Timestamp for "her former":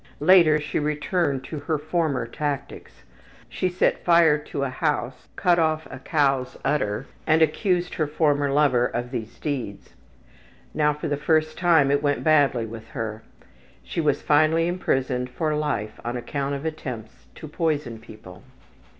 1.59-2.25, 7.93-8.49